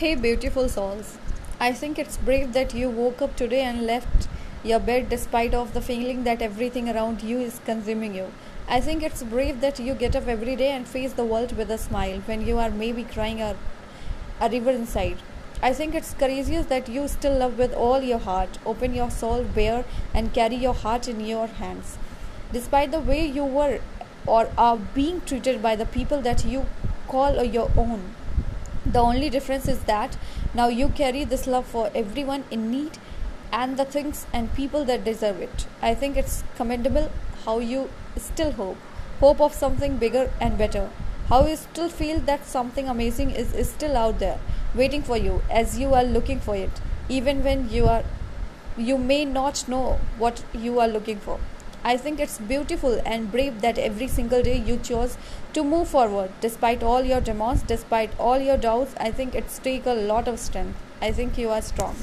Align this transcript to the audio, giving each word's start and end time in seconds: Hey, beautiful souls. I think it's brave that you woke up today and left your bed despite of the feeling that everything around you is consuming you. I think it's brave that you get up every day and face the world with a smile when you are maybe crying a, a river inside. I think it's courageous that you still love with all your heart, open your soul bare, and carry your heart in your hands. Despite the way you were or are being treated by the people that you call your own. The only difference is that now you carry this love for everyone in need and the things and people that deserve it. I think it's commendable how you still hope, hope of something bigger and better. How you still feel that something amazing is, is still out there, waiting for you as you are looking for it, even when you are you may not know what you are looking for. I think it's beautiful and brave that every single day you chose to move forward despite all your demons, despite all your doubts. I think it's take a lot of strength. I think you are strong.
Hey, 0.00 0.14
beautiful 0.14 0.66
souls. 0.70 1.18
I 1.60 1.74
think 1.74 1.98
it's 1.98 2.16
brave 2.16 2.54
that 2.54 2.72
you 2.72 2.88
woke 2.88 3.20
up 3.20 3.36
today 3.36 3.60
and 3.60 3.86
left 3.86 4.28
your 4.64 4.80
bed 4.80 5.10
despite 5.10 5.52
of 5.52 5.74
the 5.74 5.82
feeling 5.82 6.24
that 6.24 6.40
everything 6.40 6.88
around 6.88 7.22
you 7.22 7.38
is 7.38 7.60
consuming 7.66 8.14
you. 8.14 8.32
I 8.66 8.80
think 8.80 9.02
it's 9.02 9.22
brave 9.22 9.60
that 9.60 9.78
you 9.78 9.92
get 9.92 10.16
up 10.16 10.26
every 10.26 10.56
day 10.56 10.70
and 10.70 10.88
face 10.88 11.12
the 11.12 11.26
world 11.26 11.54
with 11.54 11.70
a 11.70 11.76
smile 11.76 12.20
when 12.20 12.46
you 12.46 12.56
are 12.56 12.70
maybe 12.70 13.04
crying 13.04 13.42
a, 13.42 13.54
a 14.40 14.48
river 14.48 14.70
inside. 14.70 15.18
I 15.62 15.74
think 15.74 15.94
it's 15.94 16.14
courageous 16.14 16.64
that 16.68 16.88
you 16.88 17.06
still 17.06 17.36
love 17.36 17.58
with 17.58 17.74
all 17.74 18.00
your 18.00 18.20
heart, 18.20 18.58
open 18.64 18.94
your 18.94 19.10
soul 19.10 19.44
bare, 19.44 19.84
and 20.14 20.32
carry 20.32 20.56
your 20.56 20.72
heart 20.72 21.08
in 21.08 21.20
your 21.20 21.46
hands. 21.46 21.98
Despite 22.54 22.90
the 22.90 23.00
way 23.00 23.26
you 23.26 23.44
were 23.44 23.80
or 24.26 24.48
are 24.56 24.78
being 24.78 25.20
treated 25.20 25.60
by 25.60 25.76
the 25.76 25.84
people 25.84 26.22
that 26.22 26.46
you 26.46 26.64
call 27.06 27.44
your 27.44 27.70
own. 27.76 28.14
The 28.86 28.98
only 28.98 29.28
difference 29.28 29.68
is 29.68 29.80
that 29.84 30.16
now 30.54 30.68
you 30.68 30.88
carry 30.88 31.24
this 31.24 31.46
love 31.46 31.66
for 31.66 31.90
everyone 31.94 32.44
in 32.50 32.70
need 32.70 32.98
and 33.52 33.76
the 33.76 33.84
things 33.84 34.26
and 34.32 34.54
people 34.54 34.84
that 34.86 35.04
deserve 35.04 35.40
it. 35.40 35.66
I 35.82 35.94
think 35.94 36.16
it's 36.16 36.42
commendable 36.56 37.10
how 37.44 37.58
you 37.58 37.90
still 38.16 38.52
hope, 38.52 38.78
hope 39.20 39.40
of 39.40 39.52
something 39.52 39.96
bigger 39.98 40.30
and 40.40 40.56
better. 40.56 40.88
How 41.28 41.46
you 41.46 41.56
still 41.56 41.88
feel 41.88 42.20
that 42.20 42.46
something 42.46 42.88
amazing 42.88 43.30
is, 43.30 43.52
is 43.52 43.70
still 43.70 43.96
out 43.96 44.18
there, 44.18 44.38
waiting 44.74 45.02
for 45.02 45.16
you 45.16 45.42
as 45.50 45.78
you 45.78 45.94
are 45.94 46.04
looking 46.04 46.40
for 46.40 46.56
it, 46.56 46.80
even 47.08 47.44
when 47.44 47.68
you 47.70 47.86
are 47.86 48.04
you 48.76 48.96
may 48.96 49.24
not 49.24 49.68
know 49.68 50.00
what 50.16 50.42
you 50.54 50.80
are 50.80 50.88
looking 50.88 51.18
for. 51.18 51.38
I 51.82 51.96
think 51.96 52.20
it's 52.20 52.38
beautiful 52.38 53.00
and 53.04 53.30
brave 53.32 53.60
that 53.62 53.78
every 53.78 54.08
single 54.08 54.42
day 54.42 54.56
you 54.56 54.76
chose 54.76 55.16
to 55.54 55.64
move 55.64 55.88
forward 55.88 56.30
despite 56.40 56.82
all 56.82 57.02
your 57.02 57.20
demons, 57.20 57.62
despite 57.62 58.10
all 58.18 58.38
your 58.38 58.56
doubts. 58.56 58.94
I 58.98 59.10
think 59.10 59.34
it's 59.34 59.58
take 59.58 59.86
a 59.86 59.94
lot 59.94 60.28
of 60.28 60.38
strength. 60.38 60.76
I 61.00 61.12
think 61.12 61.38
you 61.38 61.50
are 61.50 61.62
strong. 61.62 61.96